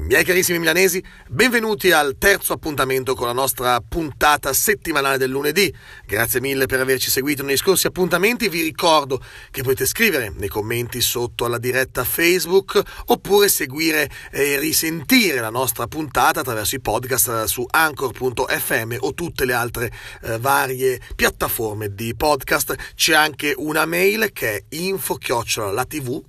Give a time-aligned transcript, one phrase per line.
[0.00, 5.74] Miei carissimi milanesi, benvenuti al terzo appuntamento con la nostra puntata settimanale del lunedì.
[6.06, 8.48] Grazie mille per averci seguito negli scorsi appuntamenti.
[8.48, 15.40] Vi ricordo che potete scrivere nei commenti sotto alla diretta Facebook oppure seguire e risentire
[15.40, 21.92] la nostra puntata attraverso i podcast su anchor.fm o tutte le altre eh, varie piattaforme
[21.92, 22.74] di podcast.
[22.94, 26.22] C'è anche una mail che è info-latv.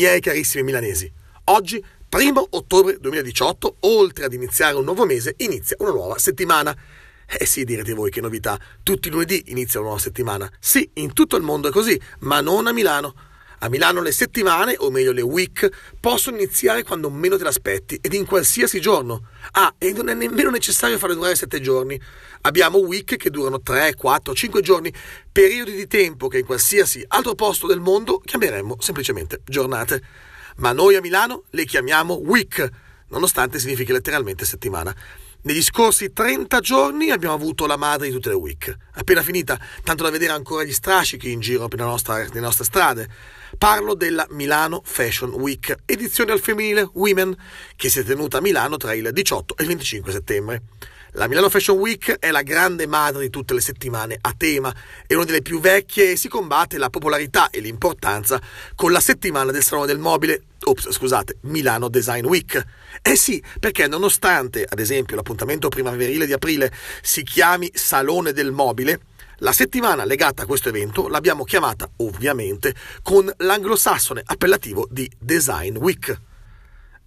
[0.00, 1.12] Miei carissimi milanesi.
[1.44, 6.74] Oggi, primo ottobre 2018, oltre ad iniziare un nuovo mese, inizia una nuova settimana.
[7.26, 10.50] Eh sì, direte voi che novità, tutti i lunedì inizia una nuova settimana.
[10.58, 13.14] Sì, in tutto il mondo è così, ma non a Milano.
[13.58, 15.68] A Milano le settimane, o meglio le week,
[16.00, 19.26] possono iniziare quando meno te l'aspetti ed in qualsiasi giorno.
[19.50, 22.00] Ah, e non è nemmeno necessario farle durare sette giorni.
[22.42, 24.92] Abbiamo week che durano 3, 4, 5 giorni,
[25.30, 30.02] periodi di tempo che in qualsiasi altro posto del mondo chiameremmo semplicemente giornate.
[30.56, 32.66] Ma noi a Milano le chiamiamo week,
[33.08, 34.94] nonostante significhi letteralmente settimana.
[35.42, 38.74] Negli scorsi 30 giorni abbiamo avuto la madre di tutte le week.
[38.92, 43.08] Appena finita, tanto da vedere ancora gli strascichi in giro per le nostre, strade.
[43.58, 47.36] Parlo della Milano Fashion Week, edizione al femminile Women,
[47.76, 50.62] che si è tenuta a Milano tra il 18 e il 25 settembre.
[51.14, 54.72] La Milano Fashion Week è la grande madre di tutte le settimane a tema,
[55.08, 58.40] è una delle più vecchie e si combatte la popolarità e l'importanza
[58.76, 62.64] con la settimana del Salone del Mobile, ops, scusate, Milano Design Week.
[63.02, 66.72] Eh sì, perché nonostante, ad esempio, l'appuntamento primaverile di aprile
[67.02, 69.00] si chiami Salone del Mobile,
[69.38, 72.72] la settimana legata a questo evento l'abbiamo chiamata, ovviamente,
[73.02, 76.28] con l'anglosassone appellativo di Design Week.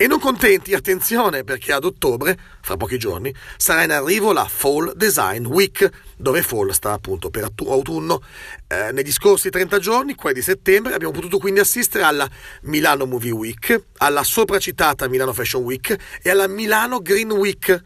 [0.04, 4.92] E non contenti, attenzione, perché ad ottobre, fra pochi giorni, sarà in arrivo la Fall
[4.98, 8.22] Design Week, dove Fall sta appunto per autunno.
[8.68, 12.30] Eh, negli scorsi 30 giorni, quelli di settembre, abbiamo potuto quindi assistere alla
[12.63, 17.81] Milano Movie Week, alla sopracitata Milano Fashion Week e alla Milano Green Week,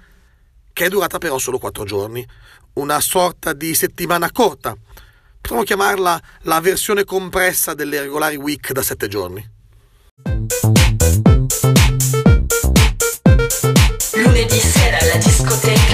[0.73, 2.27] che è durata però solo 4 giorni.
[2.73, 4.75] Una sorta di settimana corta.
[5.39, 9.51] Potremmo chiamarla la versione compressa delle regolari week da 7 giorni.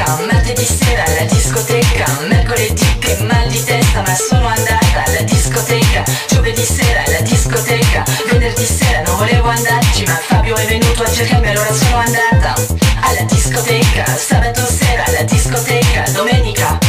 [0.03, 6.03] Discoteca, martedì sera alla discoteca, mercoledì che mal di testa ma sono andata alla discoteca,
[6.27, 11.47] giovedì sera alla discoteca, venerdì sera non volevo andarci ma Fabio è venuto a cercarmi
[11.47, 12.55] allora sono andata
[13.01, 16.82] alla discoteca, sabato sera alla discoteca, domenica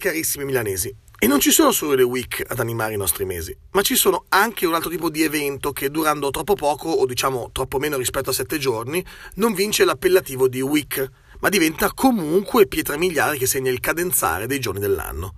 [0.00, 3.82] carissimi milanesi, e non ci sono solo le week ad animare i nostri mesi, ma
[3.82, 7.78] ci sono anche un altro tipo di evento che durando troppo poco, o diciamo troppo
[7.78, 13.36] meno rispetto a sette giorni, non vince l'appellativo di week, ma diventa comunque pietra miliare
[13.36, 15.34] che segna il cadenzare dei giorni dell'anno.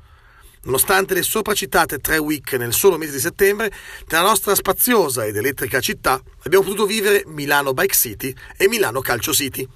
[0.64, 3.72] Nonostante le sopracitate tre week nel solo mese di settembre,
[4.08, 9.32] nella nostra spaziosa ed elettrica città abbiamo potuto vivere Milano Bike City e Milano Calcio
[9.32, 9.66] City.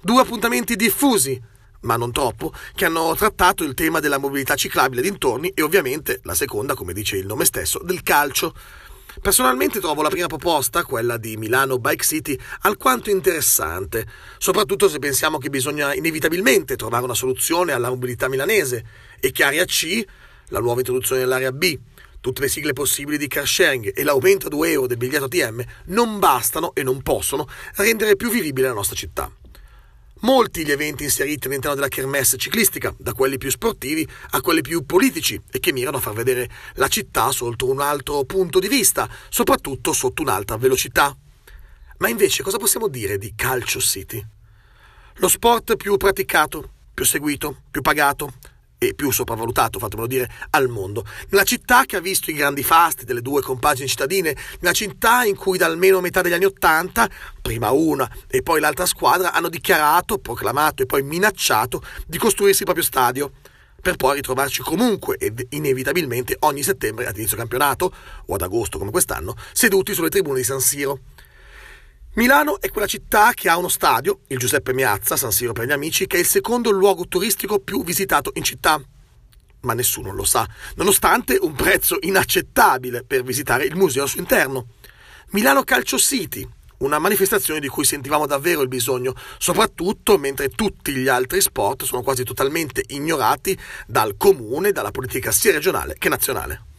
[0.00, 1.38] Due appuntamenti diffusi,
[1.86, 6.34] ma non troppo, che hanno trattato il tema della mobilità ciclabile dintorni e ovviamente la
[6.34, 8.52] seconda, come dice il nome stesso, del calcio.
[9.22, 15.38] Personalmente trovo la prima proposta, quella di Milano Bike City, alquanto interessante, soprattutto se pensiamo
[15.38, 18.84] che bisogna inevitabilmente trovare una soluzione alla mobilità milanese
[19.18, 20.04] e che area C,
[20.48, 21.78] la nuova introduzione dell'area B,
[22.20, 25.64] tutte le sigle possibili di car sharing e l'aumento a 2 euro del biglietto ATM
[25.86, 29.30] non bastano e non possono rendere più vivibile la nostra città.
[30.20, 34.86] Molti gli eventi inseriti all'interno della kermesse ciclistica, da quelli più sportivi a quelli più
[34.86, 39.08] politici e che mirano a far vedere la città sotto un altro punto di vista,
[39.28, 41.14] soprattutto sotto un'alta velocità.
[41.98, 44.24] Ma invece cosa possiamo dire di Calcio City?
[45.16, 48.32] Lo sport più praticato, più seguito, più pagato,
[48.78, 51.04] e più sopravvalutato, fatemelo dire, al mondo.
[51.30, 55.36] Nella città che ha visto i grandi fasti delle due compagini cittadine, nella città in
[55.36, 57.08] cui da almeno metà degli anni Ottanta,
[57.40, 62.64] prima una e poi l'altra squadra, hanno dichiarato, proclamato e poi minacciato di costruirsi il
[62.64, 63.32] proprio stadio
[63.80, 67.94] per poi ritrovarci comunque ed inevitabilmente ogni settembre ad inizio campionato,
[68.26, 71.00] o ad agosto come quest'anno, seduti sulle tribune di San Siro.
[72.16, 75.72] Milano è quella città che ha uno stadio, il Giuseppe Miazza, San Siro per gli
[75.72, 78.80] amici, che è il secondo luogo turistico più visitato in città.
[79.60, 84.68] Ma nessuno lo sa, nonostante un prezzo inaccettabile per visitare il museo al suo interno.
[85.32, 86.48] Milano Calcio City,
[86.78, 92.00] una manifestazione di cui sentivamo davvero il bisogno, soprattutto mentre tutti gli altri sport sono
[92.00, 96.75] quasi totalmente ignorati dal comune, dalla politica sia regionale che nazionale.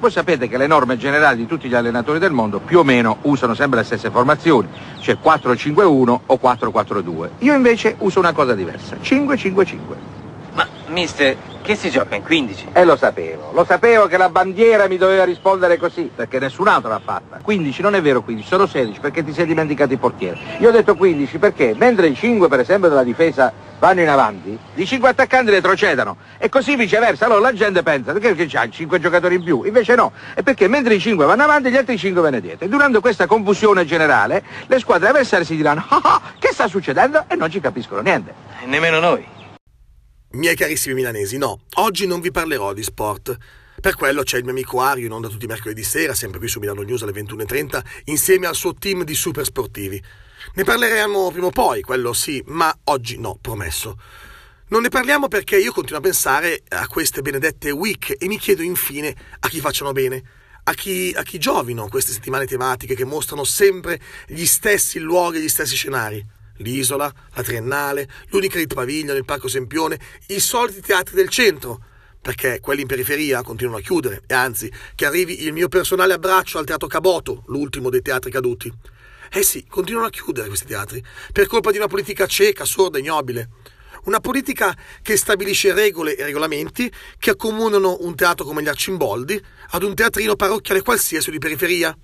[0.00, 3.18] Voi sapete che le norme generali di tutti gli allenatori del mondo più o meno
[3.22, 4.66] usano sempre le stesse formazioni,
[4.98, 7.28] cioè 4-5-1 o 4-4-2.
[7.40, 10.19] Io invece uso una cosa diversa, 5-5-5.
[10.60, 12.68] Ma, mister, che si gioca in 15?
[12.74, 16.90] E lo sapevo, lo sapevo che la bandiera mi doveva rispondere così, perché nessun altro
[16.90, 17.38] l'ha fatta.
[17.42, 20.38] 15 non è vero 15, sono 16 perché ti sei dimenticato il portiere.
[20.58, 24.58] Io ho detto 15 perché mentre i 5 per esempio della difesa vanno in avanti,
[24.74, 27.24] i 5 attaccanti retrocedano e così viceversa.
[27.24, 30.92] Allora la gente pensa perché c'ha 5 giocatori in più, invece no, è perché mentre
[30.96, 32.66] i 5 vanno avanti gli altri 5 vanno dietro.
[32.66, 37.24] E durante questa confusione generale le squadre avversarie si diranno ah, ah, che sta succedendo
[37.28, 38.34] e non ci capiscono niente.
[38.62, 39.38] E nemmeno noi.
[40.32, 43.36] Miei carissimi milanesi, no, oggi non vi parlerò di sport.
[43.80, 46.46] Per quello c'è il mio amico Ario in onda tutti i mercoledì sera, sempre qui
[46.46, 50.00] su Milano News alle 21.30, insieme al suo team di super sportivi.
[50.54, 53.98] Ne parleremo prima o poi, quello sì, ma oggi no, promesso.
[54.68, 58.62] Non ne parliamo perché io continuo a pensare a queste benedette week e mi chiedo
[58.62, 60.22] infine a chi facciano bene,
[60.62, 65.48] a chi, a chi giovino queste settimane tematiche che mostrano sempre gli stessi luoghi gli
[65.48, 66.24] stessi scenari
[66.60, 69.98] l'isola, la Triennale, l'Unicredit Pavilion, il Parco Sempione,
[70.28, 71.82] i soliti teatri del centro,
[72.20, 76.58] perché quelli in periferia continuano a chiudere e anzi che arrivi il mio personale abbraccio
[76.58, 78.72] al Teatro Caboto, l'ultimo dei teatri caduti.
[79.32, 81.02] Eh sì, continuano a chiudere questi teatri,
[81.32, 83.48] per colpa di una politica cieca, sorda e ignobile.
[84.04, 89.40] Una politica che stabilisce regole e regolamenti che accomunano un teatro come gli Arcimboldi
[89.70, 91.94] ad un teatrino parrocchiale qualsiasi di periferia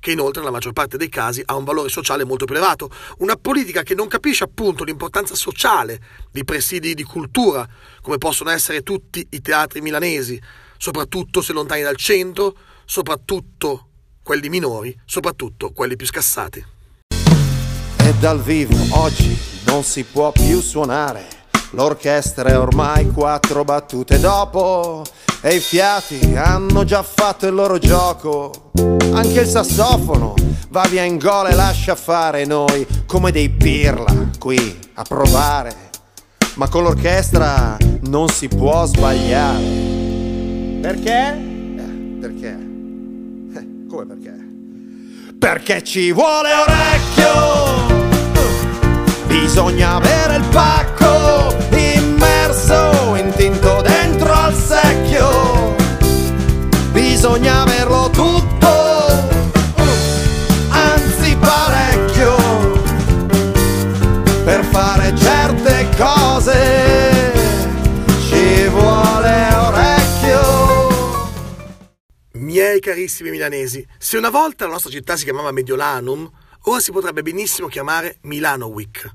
[0.00, 3.36] che inoltre nella maggior parte dei casi ha un valore sociale molto più elevato, una
[3.36, 6.00] politica che non capisce appunto l'importanza sociale
[6.30, 7.66] di presidi di cultura,
[8.00, 10.40] come possono essere tutti i teatri milanesi,
[10.76, 13.88] soprattutto se lontani dal centro, soprattutto
[14.22, 16.64] quelli minori, soprattutto quelli più scassati.
[17.98, 21.28] E dal vivo oggi non si può più suonare,
[21.70, 25.04] l'orchestra è ormai quattro battute dopo
[25.40, 28.70] e i fiati hanno già fatto il loro gioco.
[29.12, 30.34] Anche il sassofono
[30.70, 35.74] va via in gola e lascia fare noi come dei pirla qui a provare.
[36.54, 39.62] Ma con l'orchestra non si può sbagliare.
[40.80, 41.34] Perché?
[41.76, 42.58] Eh, perché?
[43.54, 44.34] Eh, come perché?
[45.38, 48.05] Perché ci vuole orecchio!
[49.26, 55.74] Bisogna avere il pacco immerso in tinto dentro al secchio.
[56.92, 59.28] Bisogna averlo tutto,
[60.68, 62.36] anzi parecchio,
[64.44, 66.86] per fare certe cose.
[72.32, 76.30] Miei carissimi milanesi, se una volta la nostra città si chiamava Mediolanum,
[76.68, 79.08] ora si potrebbe benissimo chiamare Milano Week.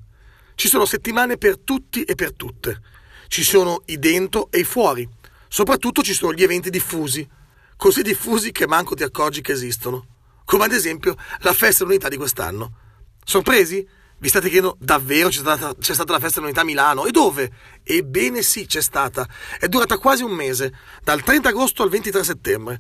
[0.55, 2.81] Ci sono settimane per tutti e per tutte.
[3.27, 5.07] Ci sono i dentro e i fuori.
[5.47, 7.27] Soprattutto ci sono gli eventi diffusi.
[7.75, 10.05] Così diffusi che manco ti accorgi che esistono.
[10.45, 12.73] Come ad esempio la festa dell'unità di quest'anno.
[13.23, 13.85] Sorpresi?
[14.17, 17.05] Vi state chiedendo davvero c'è stata, c'è stata la festa dell'unità a Milano?
[17.05, 17.51] E dove?
[17.83, 19.27] Ebbene sì, c'è stata.
[19.59, 20.73] È durata quasi un mese,
[21.03, 22.79] dal 30 agosto al 23 settembre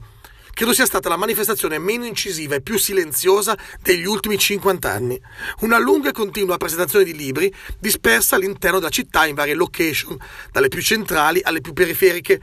[0.53, 5.21] credo sia stata la manifestazione meno incisiva e più silenziosa degli ultimi 50 anni.
[5.61, 10.17] Una lunga e continua presentazione di libri dispersa all'interno della città in varie location,
[10.51, 12.41] dalle più centrali alle più periferiche,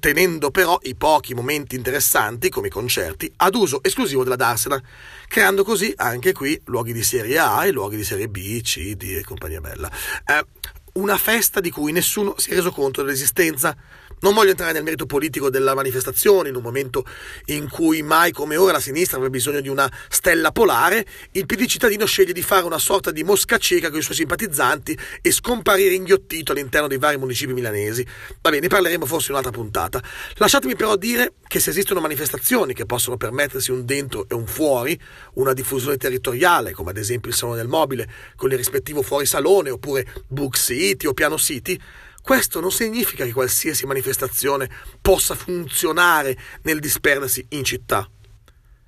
[0.00, 4.82] tenendo però i pochi momenti interessanti, come i concerti, ad uso esclusivo della Darsena,
[5.28, 9.18] creando così anche qui luoghi di serie A e luoghi di serie B, C, D
[9.18, 9.90] e compagnia bella.
[10.24, 10.44] Eh,
[10.94, 13.76] una festa di cui nessuno si è reso conto dell'esistenza.
[14.22, 17.06] Non voglio entrare nel merito politico della manifestazione, in un momento
[17.46, 21.64] in cui mai come ora la sinistra avrebbe bisogno di una stella polare, il PD
[21.64, 25.94] cittadino sceglie di fare una sorta di mosca cieca con i suoi simpatizzanti e scomparire
[25.94, 28.04] inghiottito all'interno dei vari municipi milanesi.
[28.42, 30.02] Va bene, ne parleremo forse in un'altra puntata.
[30.34, 35.00] Lasciatemi però dire che se esistono manifestazioni che possono permettersi un dentro e un fuori,
[35.34, 38.06] una diffusione territoriale, come ad esempio il Salone del Mobile,
[38.36, 41.78] con il rispettivo fuori salone, oppure Book City o Piano City,
[42.22, 44.70] questo non significa che qualsiasi manifestazione
[45.00, 48.08] possa funzionare nel disperdersi in città.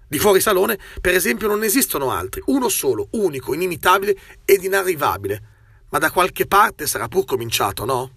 [0.09, 5.43] Di fuori salone, per esempio, non esistono altri, uno solo, unico, inimitabile ed inarrivabile.
[5.91, 8.11] Ma da qualche parte sarà pur cominciato, no?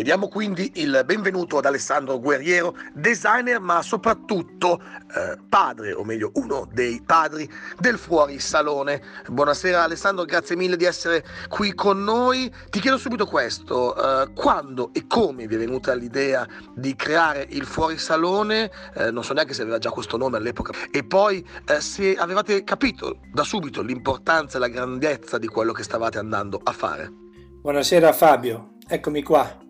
[0.00, 4.80] E diamo quindi il benvenuto ad Alessandro Guerriero, designer ma soprattutto
[5.14, 7.46] eh, padre, o meglio uno dei padri
[7.78, 9.02] del Fuori Salone.
[9.28, 12.50] Buonasera Alessandro, grazie mille di essere qui con noi.
[12.70, 17.66] Ti chiedo subito questo, eh, quando e come vi è venuta l'idea di creare il
[17.66, 18.70] Fuori Salone?
[18.94, 20.72] Eh, non so neanche se aveva già questo nome all'epoca.
[20.90, 25.82] E poi eh, se avevate capito da subito l'importanza e la grandezza di quello che
[25.82, 27.12] stavate andando a fare.
[27.60, 29.68] Buonasera Fabio, eccomi qua.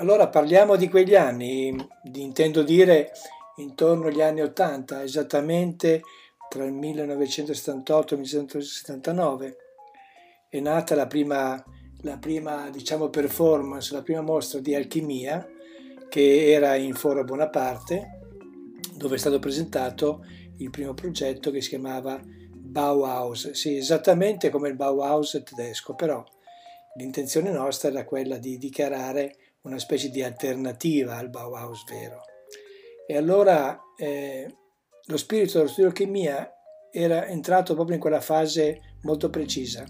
[0.00, 1.76] Allora parliamo di quegli anni,
[2.14, 3.12] intendo dire
[3.56, 6.00] intorno agli anni 80, esattamente
[6.48, 9.56] tra il 1978 e il 1979.
[10.48, 11.62] È nata la prima,
[12.00, 15.46] la prima diciamo, performance, la prima mostra di alchimia
[16.08, 18.20] che era in Foro Bonaparte,
[18.94, 20.24] dove è stato presentato
[20.56, 26.24] il primo progetto che si chiamava Bauhaus, sì, esattamente come il Bauhaus tedesco, però
[26.96, 32.22] l'intenzione nostra era quella di dichiarare una specie di alternativa al Bauhaus vero.
[33.06, 34.46] E allora eh,
[35.06, 36.50] lo spirito dello studio chimia
[36.92, 39.84] era entrato proprio in quella fase molto precisa,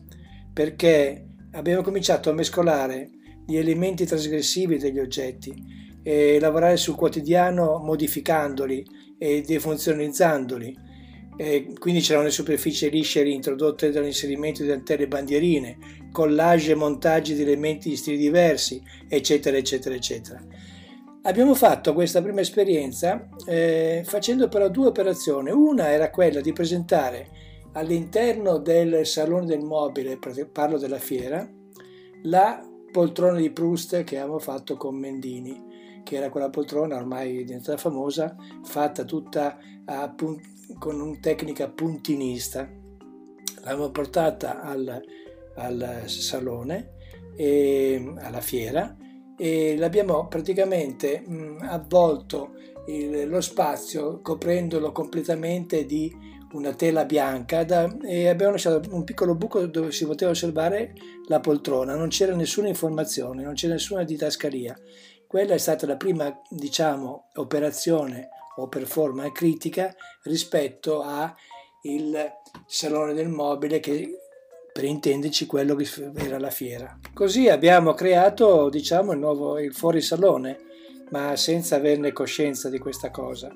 [0.53, 3.11] perché abbiamo cominciato a mescolare
[3.47, 5.53] gli elementi trasgressivi degli oggetti
[6.03, 8.85] e lavorare sul quotidiano modificandoli
[9.19, 10.89] e defunzionalizzandoli
[11.41, 15.79] eh, quindi c'erano le superfici lisce introdotte dall'inserimento di antenne bandierine,
[16.11, 20.43] collage e montaggi di elementi di stili diversi, eccetera, eccetera, eccetera.
[21.23, 25.51] Abbiamo fatto questa prima esperienza eh, facendo però due operazioni.
[25.51, 27.29] Una era quella di presentare
[27.73, 30.19] all'interno del Salone del Mobile,
[30.51, 31.47] parlo della fiera,
[32.23, 37.77] la poltrona di Proust che avevamo fatto con Mendini, che era quella poltrona ormai diventata
[37.77, 40.15] famosa, fatta tutta a,
[40.79, 42.69] con una tecnica puntinista.
[43.63, 45.03] L'abbiamo portata al,
[45.61, 46.95] al salone,
[47.37, 48.97] e, alla fiera,
[49.37, 52.53] e l'abbiamo praticamente mh, avvolto
[52.87, 56.13] il, lo spazio coprendolo completamente di
[56.53, 60.95] una tela bianca da, e abbiamo lasciato un piccolo buco dove si poteva osservare
[61.29, 64.77] la poltrona, non c'era nessuna informazione, non c'era nessuna didascalia.
[65.27, 71.33] Quella è stata la prima, diciamo, operazione o performance critica rispetto al
[72.67, 74.20] Salone del Mobile che
[74.81, 76.99] per intenderci quello che era la fiera.
[77.13, 80.59] Così abbiamo creato diciamo il nuovo il fuorisalone
[81.11, 83.51] ma senza averne coscienza di questa cosa.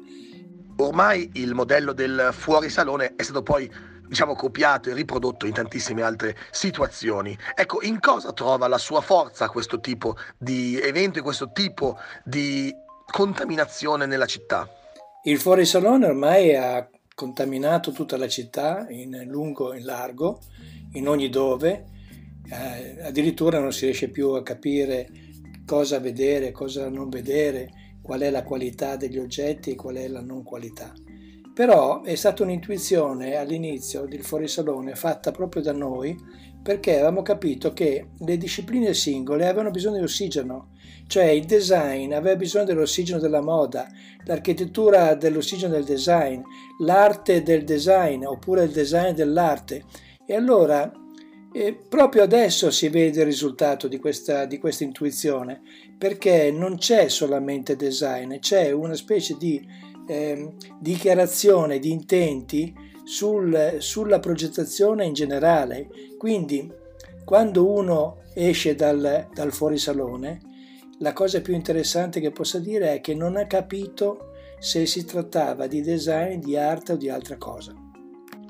[0.77, 3.71] Ormai il modello del fuorisalone è stato poi
[4.07, 7.35] diciamo copiato e riprodotto in tantissime altre situazioni.
[7.55, 12.71] Ecco, in cosa trova la sua forza questo tipo di evento e questo tipo di
[13.11, 14.69] contaminazione nella città?
[15.23, 20.41] Il fuorisalone ormai ha contaminato tutta la città in lungo e in largo,
[20.93, 21.87] in ogni dove,
[22.51, 25.09] eh, addirittura non si riesce più a capire
[25.65, 30.21] cosa vedere, cosa non vedere, qual è la qualità degli oggetti e qual è la
[30.21, 30.93] non qualità.
[31.55, 36.15] Però è stata un'intuizione all'inizio del fuorisalone fatta proprio da noi
[36.65, 40.71] perché avevamo capito che le discipline singole avevano bisogno di ossigeno,
[41.07, 43.87] cioè il design aveva bisogno dell'ossigeno della moda,
[44.25, 46.41] l'architettura dell'ossigeno del design,
[46.81, 49.85] l'arte del design oppure il design dell'arte.
[50.27, 50.91] E allora
[51.53, 55.61] eh, proprio adesso si vede il risultato di questa, di questa intuizione,
[55.99, 59.63] perché non c'è solamente design, c'è una specie di
[60.07, 65.89] eh, dichiarazione di intenti sul, sulla progettazione in generale.
[66.19, 66.71] Quindi
[67.25, 70.41] quando uno esce dal, dal fuorisalone,
[70.99, 75.67] la cosa più interessante che possa dire è che non ha capito se si trattava
[75.67, 77.84] di design, di arte o di altra cosa.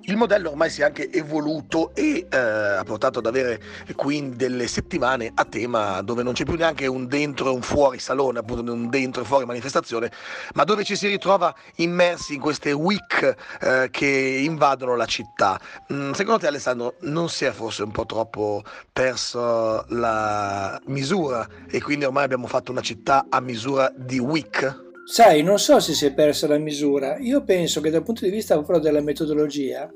[0.06, 3.58] Il modello ormai si è anche evoluto e eh, ha portato ad avere
[3.94, 7.98] quindi delle settimane a tema dove non c'è più neanche un dentro e un fuori
[7.98, 10.12] salone, appunto un dentro e fuori manifestazione,
[10.54, 15.58] ma dove ci si ritrova immersi in queste week eh, che invadono la città.
[15.90, 21.80] Mm, secondo te Alessandro non si è forse un po' troppo perso la misura e
[21.80, 24.83] quindi ormai abbiamo fatto una città a misura di week?
[25.06, 27.18] Sai, non so se si è persa la misura.
[27.18, 29.92] Io penso che dal punto di vista proprio della metodologia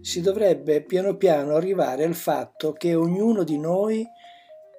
[0.00, 4.04] si dovrebbe piano piano arrivare al fatto che ognuno di noi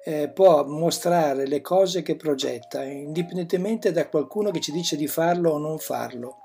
[0.04, 5.52] eh, può mostrare le cose che progetta, indipendentemente da qualcuno che ci dice di farlo
[5.52, 6.40] o non farlo.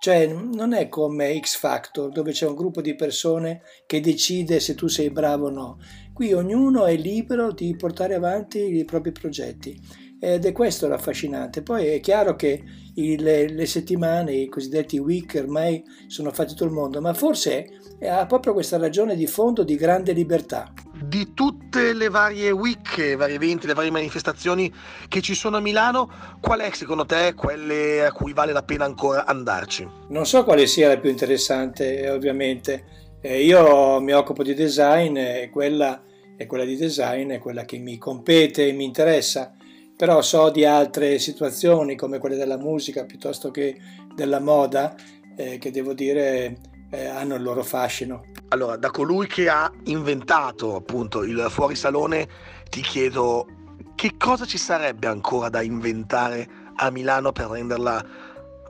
[0.00, 4.76] Cioè, non è come X Factor, dove c'è un gruppo di persone che decide se
[4.76, 5.78] tu sei bravo o no.
[6.14, 11.62] Qui ognuno è libero di portare avanti i propri progetti ed è questo l'affascinante.
[11.62, 12.62] Poi è chiaro che
[12.96, 17.66] il, le settimane, i cosiddetti week, ormai sono fatti tutto il mondo, ma forse
[18.02, 20.72] ha proprio questa ragione di fondo di grande libertà.
[21.02, 24.72] di tutte le varie week, i vari eventi, le varie manifestazioni
[25.08, 26.10] che ci sono a Milano,
[26.40, 29.88] qual è secondo te quelle a cui vale la pena ancora andarci?
[30.08, 32.84] Non so quale sia la più interessante, ovviamente.
[33.22, 36.02] Eh, io mi occupo di design e quella,
[36.36, 39.54] e quella di design è quella che mi compete e mi interessa,
[40.00, 43.76] però so di altre situazioni come quelle della musica piuttosto che
[44.14, 44.94] della moda
[45.36, 46.56] eh, che devo dire
[46.90, 48.24] eh, hanno il loro fascino.
[48.48, 52.26] Allora, da colui che ha inventato appunto il fuorisalone,
[52.70, 53.46] ti chiedo
[53.94, 58.02] che cosa ci sarebbe ancora da inventare a Milano per renderla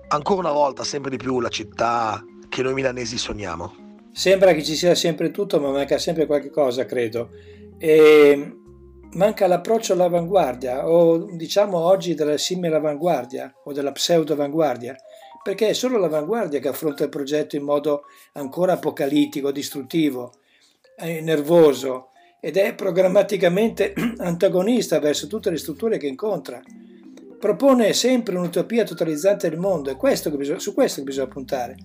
[0.09, 4.01] ancora una volta sempre di più la città che noi milanesi sogniamo?
[4.11, 7.31] Sembra che ci sia sempre tutto, ma manca sempre qualche cosa, credo.
[7.79, 8.60] E
[9.15, 14.97] manca l'approccio all'avanguardia, o diciamo oggi della simile avanguardia o della pseudo avanguardia
[15.43, 20.33] perché è solo l'avanguardia che affronta il progetto in modo ancora apocalittico, distruttivo,
[20.99, 26.61] nervoso ed è programmaticamente antagonista verso tutte le strutture che incontra.
[27.39, 31.77] Propone sempre un'utopia totalizzante del mondo, è questo bisogna, su questo bisogna puntare.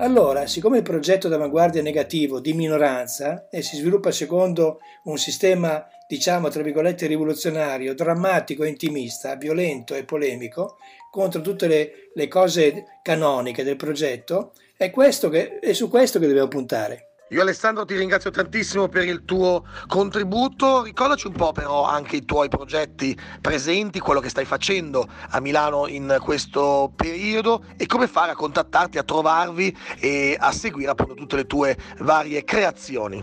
[0.00, 5.84] Allora, siccome il progetto d'avanguardia è negativo, di minoranza, e si sviluppa secondo un sistema,
[6.06, 10.76] diciamo, tra virgolette, rivoluzionario, drammatico e intimista, violento e polemico,
[11.10, 16.46] contro tutte le, le cose canoniche del progetto, è, che, è su questo che dobbiamo
[16.46, 17.07] puntare.
[17.30, 22.24] Io Alessandro ti ringrazio tantissimo per il tuo contributo, ricordaci un po' però anche i
[22.24, 28.30] tuoi progetti presenti, quello che stai facendo a Milano in questo periodo e come fare
[28.30, 33.22] a contattarti, a trovarvi e a seguire appunto tutte le tue varie creazioni.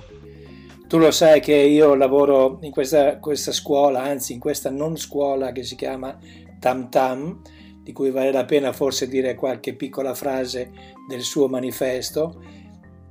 [0.87, 5.51] Tu lo sai che io lavoro in questa, questa scuola, anzi in questa non scuola
[5.51, 6.15] che si chiama
[6.59, 7.41] Tam Tam,
[7.81, 10.71] di cui vale la pena forse dire qualche piccola frase
[11.07, 12.39] del suo manifesto,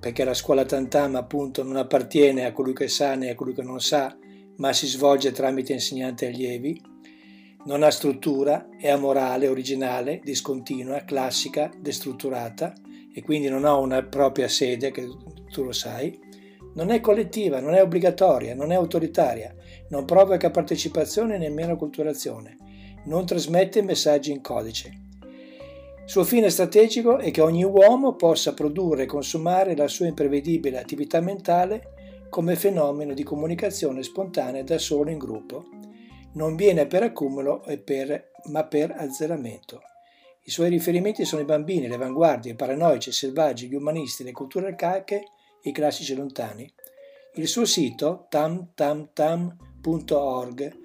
[0.04, 3.62] perché la scuola Tantam appunto non appartiene a colui che sa né a colui che
[3.62, 4.14] non sa,
[4.56, 6.78] ma si svolge tramite insegnanti e allievi,
[7.64, 12.74] non ha struttura, è amorale, originale, discontinua, classica, destrutturata
[13.14, 15.08] e quindi non ha una propria sede, che
[15.50, 16.20] tu lo sai,
[16.74, 19.54] non è collettiva, non è obbligatoria, non è autoritaria,
[19.88, 22.58] non provoca partecipazione e nemmeno culturazione
[23.06, 25.03] non trasmette messaggi in codice.
[26.06, 31.18] Suo fine strategico è che ogni uomo possa produrre e consumare la sua imprevedibile attività
[31.20, 35.64] mentale come fenomeno di comunicazione spontanea da solo in gruppo.
[36.34, 39.80] Non viene per accumulo per, ma per azzeramento.
[40.42, 44.32] I suoi riferimenti sono i bambini, le avanguardie, i paranoici, i selvaggi, gli umanisti, le
[44.32, 45.24] culture arcaiche
[45.62, 46.70] i classici lontani.
[47.36, 50.78] Il suo sito tamtamtam.org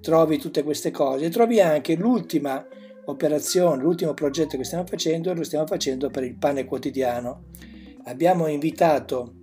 [0.00, 2.66] trovi tutte queste cose e trovi anche l'ultima
[3.06, 7.46] operazione, l'ultimo progetto che stiamo facendo lo stiamo facendo per il pane quotidiano.
[8.04, 9.34] Abbiamo invitato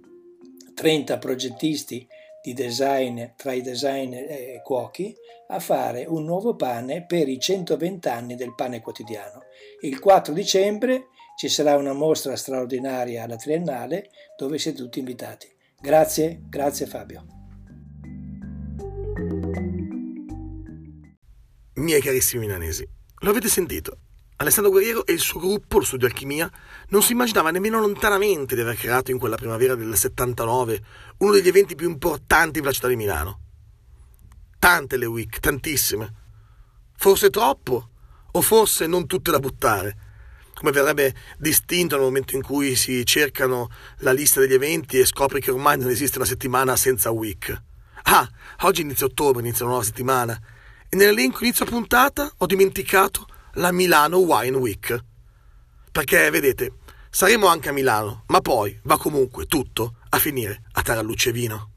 [0.73, 2.07] 30 progettisti
[2.41, 5.15] di design, tra i design e cuochi,
[5.47, 9.43] a fare un nuovo pane per i 120 anni del pane quotidiano.
[9.81, 15.47] Il 4 dicembre ci sarà una mostra straordinaria alla Triennale dove siete tutti invitati.
[15.79, 17.25] Grazie, grazie Fabio.
[21.75, 22.87] Miei carissimi milanesi,
[23.23, 23.97] lo avete sentito?
[24.37, 26.51] Alessandro Guerriero e il suo gruppo, lo studio Alchimia,
[26.89, 30.83] non si immaginava nemmeno lontanamente di aver creato in quella primavera del 79
[31.19, 33.39] uno degli eventi più importanti per la città di Milano.
[34.59, 36.13] Tante le week, tantissime.
[36.97, 37.89] Forse troppo,
[38.29, 39.97] o forse non tutte da buttare.
[40.53, 45.39] Come verrebbe distinto nel momento in cui si cercano la lista degli eventi e scopri
[45.39, 47.61] che ormai non esiste una settimana senza week.
[48.03, 48.29] Ah,
[48.61, 50.37] oggi inizia ottobre, inizia una nuova settimana
[50.93, 55.03] e nell'elenco inizio puntata ho dimenticato la Milano Wine Week.
[55.91, 56.73] Perché, vedete,
[57.09, 61.72] saremo anche a Milano, ma poi va comunque tutto a finire a Taralluce Vino.